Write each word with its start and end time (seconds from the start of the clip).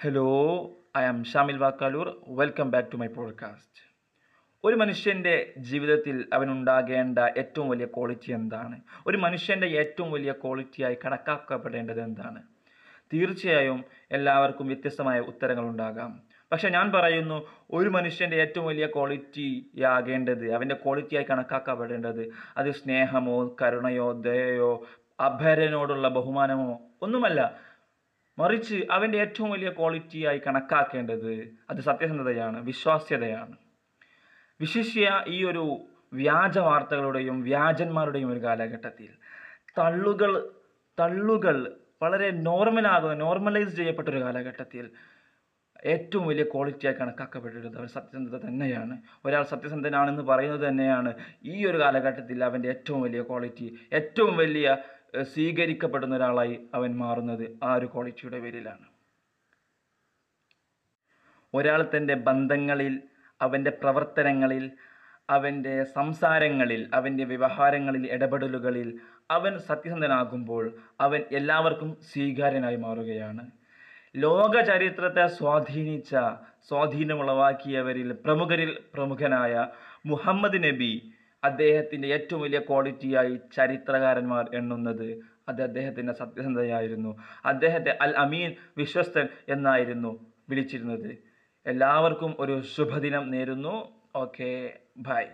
Hello 0.00 0.70
I 0.98 1.04
am 1.04 1.24
Shamil 1.24 1.58
Vakkalur 1.58 2.20
welcome 2.28 2.70
back 2.70 2.92
to 2.92 2.96
my 2.96 3.06
podcast 3.06 3.94
ഒരു 4.64 4.76
മനുഷ്യന്റെ 4.76 5.52
ജീവിതത്തിൽ 5.56 6.24
അവനുണ്ടാകേണ്ട 6.32 7.18
ഏറ്റവും 7.18 7.68
വലിയ 7.68 7.86
ക്വാളിറ്റി 7.86 8.32
എന്താണ്? 8.32 8.80
ഒരു 9.06 9.16
മനുഷ്യന്റെ 9.16 9.66
ഏറ്റവും 9.66 10.12
വലിയ 10.12 10.32
ക്വാളിറ്റിയായി 10.32 10.96
കണക്കാക്കപ്പെടേണ്ടത് 11.04 12.00
എന്താണ്? 12.00 12.42
തീർച്ചയായും 13.14 13.84
എല്ലാവർക്കും 14.10 14.66
വ്യത്യസ്തമായ 14.66 15.20
ഉത്തരങ്ങൾ 15.20 15.64
ഉണ്ടാകാം. 15.64 16.20
പക്ഷെ 16.52 16.68
ഞാൻ 16.68 16.92
പറയുന്നു 16.92 17.46
ഒരു 17.70 17.88
മനുഷ്യന്റെ 17.88 18.36
ഏറ്റവും 18.36 18.66
വലിയ 18.66 18.86
ക്വാളിറ്റി 18.86 19.66
ആകേണ്ടത് 19.88 20.52
അവന്റെ 20.52 20.74
ക്വാളിറ്റിയായി 20.74 21.26
കണക്കാക്കപ്പെടേണ്ടത് 21.30 22.32
അത് 22.56 22.70
സ്നേഹമോ 22.70 23.56
കരുണയോ 23.62 24.12
ദയയോ 24.12 24.86
അഭയരനോടുള്ള 25.20 26.08
ബഹുമാനമോ 26.08 26.80
ഒന്നുമല്ല. 27.02 27.60
മറിച്ച് 28.38 28.76
അവന്റെ 28.90 29.18
ഏറ്റവും 29.24 29.50
വലിയ 29.50 29.70
ക്വാളിറ്റിയായി 29.70 30.40
കണക്കാക്കേണ്ടത് 30.46 31.32
അത് 31.70 31.80
സത്യസന്ധതയാണ് 31.80 32.58
വിശ്വാസ്യതയാണ്. 32.60 33.54
വിശിഷ്യ 34.60 35.06
ഈ 35.26 35.38
ഒരു 35.44 35.64
വ്യാജ 36.12 36.58
വാർത്തകളുടെയും 36.58 37.36
വ്യാജന്മാരുടെയും 37.42 38.32
ഒരു 38.32 38.40
കാലഘട്ടത്തിൽ 38.44 39.10
തള്ളുകൾ 39.78 40.32
തള്ളുകൾ 40.98 41.56
വളരെ 42.02 42.28
നോർമലാകുന്ന 42.48 43.14
നോർമലൈസ് 43.14 43.72
ചെയ്യപ്പെട്ട 43.76 44.08
ഒരു 44.08 44.20
കാലഘട്ടത്തിൽ 44.22 44.84
ഏറ്റവും 45.92 46.24
വലിയ 46.26 46.44
ക്വാളിറ്റിയായി 46.44 46.96
കണക്കാക്കപ്പെട്ടിരുന്നത് 47.00 47.76
അവൻ 47.78 47.88
സത്യസന്ധത 47.88 48.36
തന്നെയാണ്. 48.46 48.94
ഒരാൾ 49.26 49.42
സത്യസന്ധനാണെന്ന് 49.42 50.22
പറയുന്നത് 50.22 50.68
തന്നെയാണ് 50.68 51.10
ഈ 51.44 51.56
ഒരു 51.66 51.78
കാലഘട്ടത്തിൽ 51.78 52.44
അവന്റെ 52.44 52.68
ഏറ്റവും 52.68 53.02
വലിയ 53.02 53.22
ക്വാളിറ്റി 53.22 53.66
ഏറ്റവും 53.92 54.36
വലിയ 54.36 54.68
സ്വീകരിക്കപ്പെടുന്ന 55.22 56.16
ഒരാളായി 56.16 56.68
അവൻ 56.74 56.96
മാറുന്നത് 56.96 57.58
ആ 57.62 57.74
ഒരു 57.74 57.86
ക്വാളിറ്റിയുടെ 57.86 58.40
പേരിലാണ്. 58.40 58.86
ഒരാൾ 61.54 61.90
തന്റെ 61.96 62.14
ബന്ധങ്ങളിൽ 62.14 63.02
അവന്റെ 63.42 63.70
പ്രവർത്തനങ്ങളിൽ 63.70 64.70
അവന്റെ 65.30 65.84
സംസാരങ്ങളിൽ 65.84 66.90
അവന്റെ 66.94 67.24
വ്യവഹാരങ്ങളിൽ 67.24 68.12
ഇടപെടലുകളിൽ 68.12 69.00
അവൻ 69.30 69.58
സത്യസന്ധനാകുമ്പോൾ 69.58 70.76
അവൻ 71.00 71.24
എല്ലാവർക്കും 71.32 71.96
സ്വീകാര്യനായി 72.00 72.76
മാറുകയാണ്. 72.76 73.50
ലോക 74.16 74.60
ചരിത്രത്തെ 74.60 75.26
സ്വാധീനിച്ച 75.26 76.16
സ്വാധീനമുളവാക്കിയവരിൽ 76.68 78.12
പ്രമുഖരിൽ 78.12 78.78
പ്രമുഖനായ 78.94 79.68
മുഹമ്മദ് 80.06 80.64
നബി 80.64 81.12
അദ്ദേഹത്തിന്റെ 81.44 82.08
ഏറ്റവും 82.08 82.42
വലിയ 82.42 82.58
ക്വാളിറ്റിയായി 82.58 83.40
ചരിത്രകാരന്മാർ 83.56 84.50
എണ്ണുന്നത് 84.54 85.18
അത് 85.48 85.62
അദ്ദേഹത്തിന്റെ 85.62 86.12
സത്യസന്ധതയായിരുന്നു. 86.12 87.16
അദ്ദേഹത്തെ 87.44 87.98
അൽ 88.00 88.14
അമീൻ 88.16 88.54
വിശ്വസ്തൻ 88.76 89.28
എന്നായിരുന്നു 89.48 90.32
വിളിച്ചിരുന്നത്. 90.48 91.18
എല്ലാവർക്കും 91.66 92.36
ഒരു 92.38 92.62
ശുഭദിനം 92.62 93.30
നേരുന്നു. 93.30 93.88
Okay 94.16 94.78
bye. 94.96 95.24